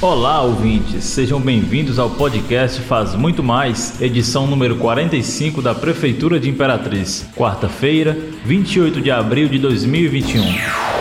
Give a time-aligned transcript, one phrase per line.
[0.00, 6.48] Olá, ouvintes, sejam bem-vindos ao podcast Faz Muito Mais, edição número 45 da Prefeitura de
[6.48, 10.44] Imperatriz, quarta-feira, 28 de abril de 2021.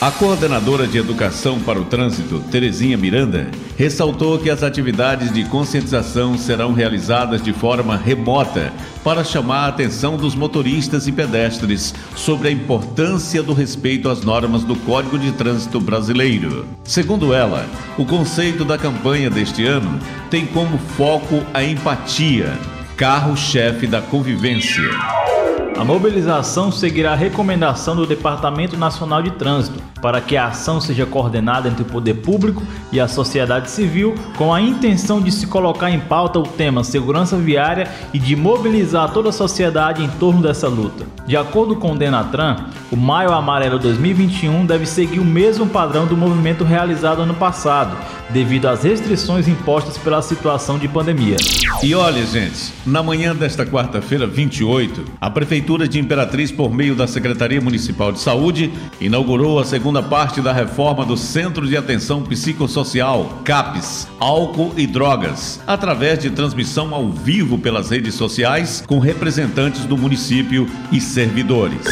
[0.00, 6.38] A coordenadora de Educação para o Trânsito, Terezinha Miranda, ressaltou que as atividades de conscientização
[6.38, 8.72] serão realizadas de forma remota
[9.08, 14.64] para chamar a atenção dos motoristas e pedestres sobre a importância do respeito às normas
[14.64, 16.66] do Código de Trânsito Brasileiro.
[16.84, 17.64] Segundo ela,
[17.96, 19.98] o conceito da campanha deste ano
[20.28, 22.52] tem como foco a empatia,
[22.98, 24.90] carro-chefe da convivência.
[25.78, 31.06] A mobilização seguirá a recomendação do Departamento Nacional de Trânsito para que a ação seja
[31.06, 32.62] coordenada entre o poder público
[32.92, 37.36] e a sociedade civil, com a intenção de se colocar em pauta o tema segurança
[37.36, 41.06] viária e de mobilizar toda a sociedade em torno dessa luta.
[41.26, 42.56] De acordo com o Denatran,
[42.90, 47.96] o Maio Amarelo 2021 deve seguir o mesmo padrão do movimento realizado ano passado,
[48.30, 51.36] devido às restrições impostas pela situação de pandemia.
[51.82, 57.06] E olha, gente, na manhã desta quarta-feira, 28, a Prefeitura de Imperatriz, por meio da
[57.06, 63.42] Secretaria Municipal de Saúde, inaugurou a segunda parte da reforma do Centro de Atenção Psicossocial,
[63.44, 69.98] CAPES, Álcool e Drogas, através de transmissão ao vivo pelas redes sociais com representantes do
[69.98, 71.84] município e servidores.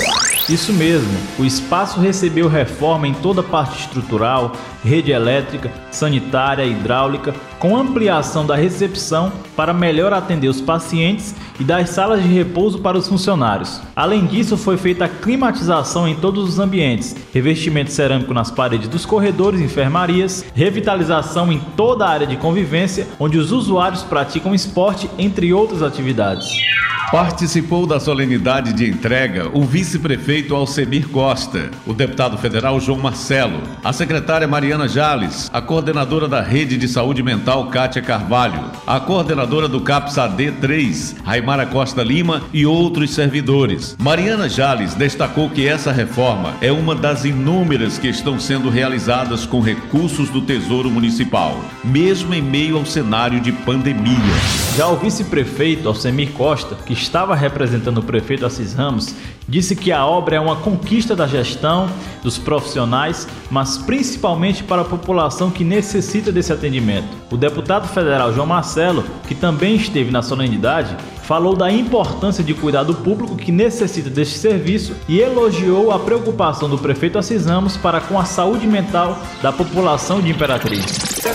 [0.48, 4.52] Isso mesmo, o espaço recebeu reforma em toda a parte estrutural,
[4.84, 11.90] rede elétrica, sanitária, hidráulica, com ampliação da recepção para melhor atender os pacientes e das
[11.90, 13.80] salas de repouso para os funcionários.
[13.96, 19.04] Além disso, foi feita a climatização em todos os ambientes, revestimento cerâmico nas paredes dos
[19.04, 25.10] corredores e enfermarias, revitalização em toda a área de convivência onde os usuários praticam esporte,
[25.18, 26.46] entre outras atividades.
[27.10, 33.92] Participou da solenidade de entrega o vice-prefeito Alcemir Costa, o deputado federal João Marcelo, a
[33.92, 39.80] secretária Mariana Jales, a coordenadora da Rede de Saúde Mental Kátia Carvalho, a coordenadora do
[39.80, 43.96] CAPS AD 3, Raimara Costa Lima e outros servidores.
[44.00, 49.60] Mariana Jales destacou que essa reforma é uma das inúmeras que estão sendo realizadas com
[49.60, 54.16] recursos do Tesouro Municipal, mesmo em meio ao cenário de pandemia.
[54.76, 59.14] Já o vice-prefeito Alcemir Costa, que estava representando o prefeito Assis Ramos,
[59.48, 61.88] disse que a obra é uma conquista da gestão,
[62.22, 67.08] dos profissionais, mas principalmente para a população que necessita desse atendimento.
[67.30, 72.84] O deputado federal João Marcelo, que também esteve na solenidade, falou da importância de cuidar
[72.84, 78.00] do público que necessita deste serviço e elogiou a preocupação do prefeito Assis Ramos para
[78.00, 80.84] com a saúde mental da população de Imperatriz.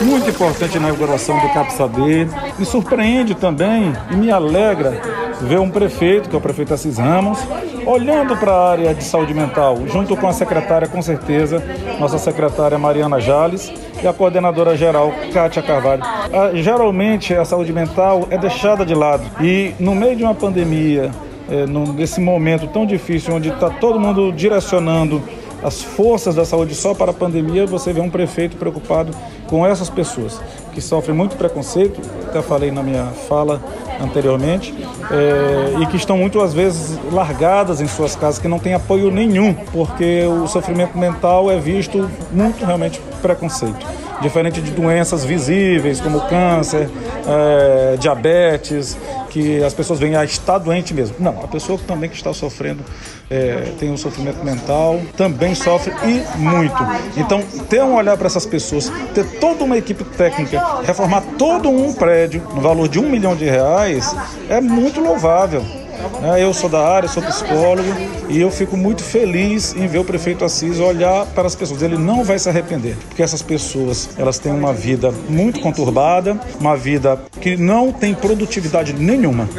[0.01, 2.29] Muito importante na inauguração do CAPSAD.
[2.57, 7.39] Me surpreende também e me alegra ver um prefeito, que é o prefeito Assis Ramos,
[7.85, 11.63] olhando para a área de saúde mental, junto com a secretária, com certeza,
[11.99, 13.71] nossa secretária Mariana Jales
[14.01, 16.03] e a coordenadora geral, Kátia Carvalho.
[16.03, 21.11] Ah, geralmente a saúde mental é deixada de lado e no meio de uma pandemia,
[21.49, 25.21] é, nesse momento tão difícil, onde está todo mundo direcionando
[25.63, 29.13] as forças da saúde só para a pandemia, você vê um prefeito preocupado
[29.47, 30.39] com essas pessoas
[30.73, 33.61] que sofrem muito preconceito, até falei na minha fala
[34.01, 34.73] anteriormente,
[35.11, 39.53] é, e que estão muitas vezes largadas em suas casas, que não têm apoio nenhum,
[39.53, 43.85] porque o sofrimento mental é visto muito realmente preconceito.
[44.21, 46.89] Diferente de doenças visíveis, como câncer,
[47.27, 48.97] é, diabetes,
[49.31, 51.15] que as pessoas veem, ah, está doente mesmo.
[51.17, 52.83] Não, a pessoa também que está sofrendo,
[53.29, 56.75] é, tem um sofrimento mental, também sofre e muito.
[57.15, 61.93] Então, ter um olhar para essas pessoas, ter toda uma equipe técnica, reformar todo um
[61.93, 64.13] prédio no valor de um milhão de reais,
[64.49, 65.80] é muito louvável.
[66.21, 66.43] Né?
[66.43, 67.89] Eu sou da área, sou psicólogo
[68.29, 71.81] e eu fico muito feliz em ver o prefeito Assis olhar para as pessoas.
[71.81, 76.75] Ele não vai se arrepender, porque essas pessoas elas têm uma vida muito conturbada, uma
[76.75, 79.49] vida que não tem produtividade nenhuma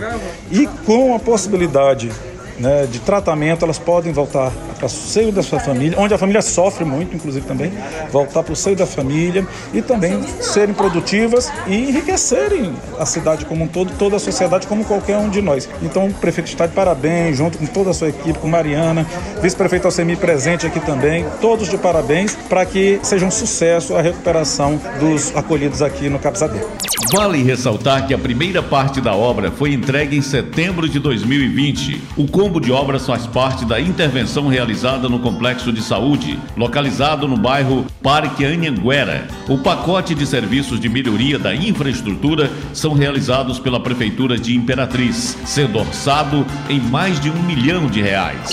[0.50, 2.10] e com a possibilidade
[2.58, 6.42] né, de tratamento elas podem voltar para o seio da sua família, onde a família
[6.42, 7.72] sofre muito, inclusive também,
[8.10, 13.62] voltar para o seio da família e também serem produtivas e enriquecerem a cidade como
[13.62, 15.68] um todo, toda a sociedade como qualquer um de nós.
[15.82, 19.06] Então o prefeito está de parabéns, junto com toda a sua equipe, com Mariana,
[19.40, 24.80] vice-prefeito Alcemi presente aqui também, todos de parabéns para que seja um sucesso a recuperação
[24.98, 26.66] dos acolhidos aqui no Capsadeiro.
[27.12, 32.00] Vale ressaltar que a primeira parte da obra foi entregue em setembro de 2020.
[32.16, 34.71] O combo de obras faz parte da intervenção realizada
[35.08, 39.28] no complexo de saúde, localizado no bairro Parque Anhanguera.
[39.46, 45.78] O pacote de serviços de melhoria da infraestrutura são realizados pela Prefeitura de Imperatriz, sendo
[45.78, 48.50] orçado em mais de um milhão de reais.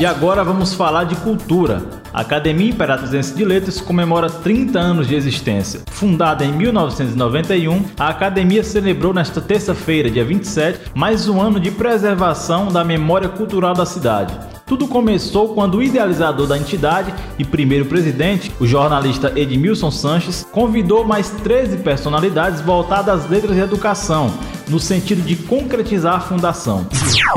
[0.00, 2.02] E agora vamos falar de cultura.
[2.12, 5.80] A Academia Imperatrizense de Letras comemora 30 anos de existência.
[5.90, 12.68] Fundada em 1991, a Academia celebrou nesta terça-feira, dia 27, mais um ano de preservação
[12.68, 14.51] da memória cultural da cidade.
[14.66, 21.04] Tudo começou quando o idealizador da entidade e primeiro presidente, o jornalista Edmilson Sanches, convidou
[21.04, 24.32] mais 13 personalidades voltadas às letras e educação,
[24.68, 26.86] no sentido de concretizar a fundação.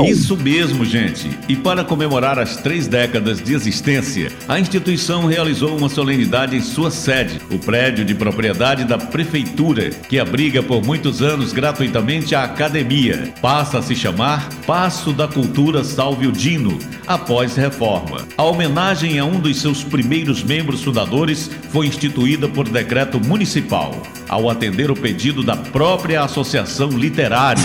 [0.00, 1.28] Isso mesmo, gente.
[1.48, 6.90] E para comemorar as três décadas de existência, a instituição realizou uma solenidade em sua
[6.90, 13.34] sede, o prédio de propriedade da prefeitura, que abriga por muitos anos gratuitamente a academia.
[13.40, 16.78] Passa a se chamar Passo da Cultura Salve Dino,
[17.16, 18.28] após reforma.
[18.36, 23.94] A homenagem a um dos seus primeiros membros fundadores foi instituída por decreto municipal,
[24.28, 27.62] ao atender o pedido da própria associação literária.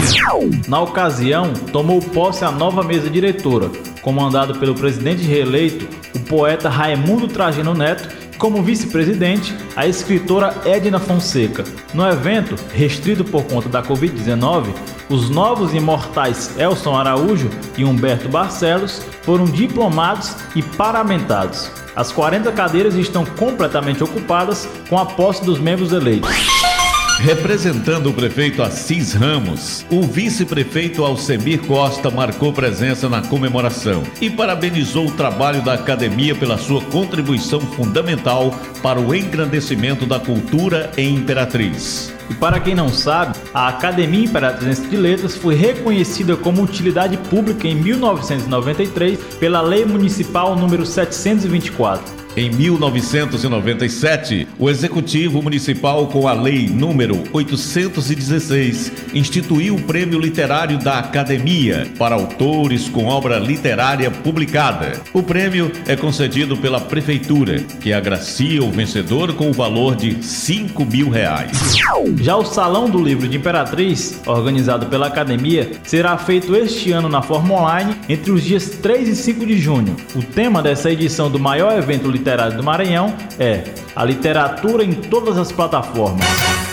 [0.70, 3.70] Na ocasião, tomou posse a nova mesa diretora,
[4.02, 11.64] comandado pelo presidente reeleito, o poeta Raimundo Trajano Neto, como vice-presidente, a escritora Edna Fonseca.
[11.94, 14.74] No evento, restrito por conta da Covid-19,
[15.12, 21.70] os novos imortais Elson Araújo e Humberto Barcelos foram diplomados e paramentados.
[21.96, 26.51] As 40 cadeiras estão completamente ocupadas com a posse dos membros eleitos.
[27.22, 35.06] Representando o prefeito Assis Ramos, o vice-prefeito Alcemir Costa marcou presença na comemoração e parabenizou
[35.06, 38.50] o trabalho da academia pela sua contribuição fundamental
[38.82, 42.12] para o engrandecimento da cultura em Imperatriz.
[42.28, 47.68] E para quem não sabe, a Academia Imperatriz de Letras foi reconhecida como utilidade pública
[47.68, 52.22] em 1993 pela Lei Municipal número 724.
[52.36, 61.00] Em 1997, o Executivo Municipal, com a Lei número 816, instituiu o Prêmio Literário da
[61.00, 64.94] Academia para autores com obra literária publicada.
[65.14, 70.86] O prêmio é concedido pela Prefeitura, que agracia o vencedor com o valor de 5
[70.86, 71.76] mil reais.
[72.22, 77.22] Já o Salão do Livro de Imperatriz, organizado pela Academia, será feito este ano na
[77.22, 79.98] forma online entre os dias 3 e 5 de junho.
[80.16, 83.64] O tema dessa edição do maior evento literário Literário do Maranhão é
[83.96, 86.24] a literatura em todas as plataformas.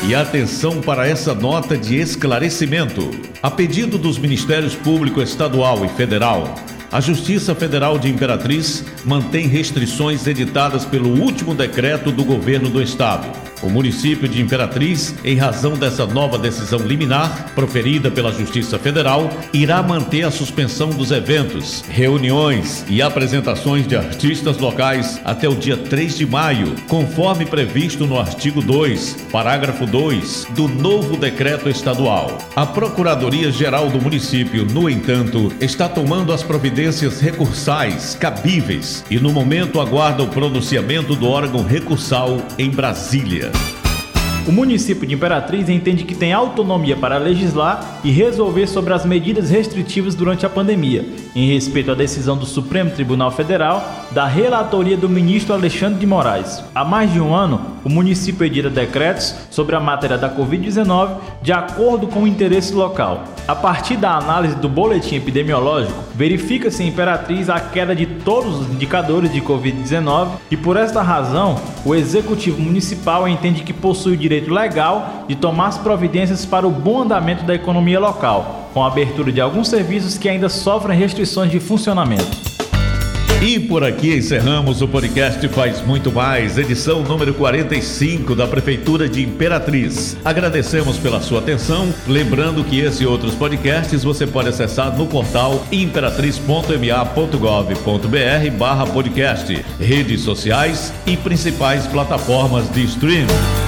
[0.06, 3.10] E atenção para essa nota de esclarecimento.
[3.42, 6.54] A pedido dos Ministérios Público Estadual e Federal,
[6.92, 13.26] a Justiça Federal de Imperatriz mantém restrições editadas pelo último decreto do governo do estado.
[13.62, 19.82] O município de Imperatriz, em razão dessa nova decisão liminar, proferida pela Justiça Federal, irá
[19.82, 26.16] manter a suspensão dos eventos, reuniões e apresentações de artistas locais até o dia 3
[26.16, 32.38] de maio, conforme previsto no artigo 2, parágrafo 2 do novo decreto estadual.
[32.54, 39.80] A Procuradoria-Geral do município, no entanto, está tomando as providências recursais cabíveis e, no momento,
[39.80, 43.47] aguarda o pronunciamento do órgão recursal em Brasília.
[44.48, 49.50] O município de Imperatriz entende que tem autonomia para legislar e resolver sobre as medidas
[49.50, 51.04] restritivas durante a pandemia,
[51.36, 56.64] em respeito à decisão do Supremo Tribunal Federal da relatoria do ministro Alexandre de Moraes.
[56.74, 61.52] Há mais de um ano, o município edita decretos sobre a matéria da Covid-19 de
[61.52, 63.24] acordo com o interesse local.
[63.46, 68.70] A partir da análise do boletim epidemiológico, verifica-se em Imperatriz a queda de todos os
[68.70, 74.52] indicadores de Covid-19 e, por esta razão, o Executivo Municipal entende que possui o direito
[74.52, 79.32] legal de tomar as providências para o bom andamento da economia local, com a abertura
[79.32, 82.48] de alguns serviços que ainda sofrem restrições de funcionamento.
[83.40, 89.22] E por aqui encerramos o podcast Faz Muito Mais, edição número 45 da Prefeitura de
[89.22, 90.16] Imperatriz.
[90.24, 95.64] Agradecemos pela sua atenção, lembrando que esse e outros podcasts você pode acessar no portal
[95.70, 103.67] imperatriz.ma.gov.br barra podcast, redes sociais e principais plataformas de streaming.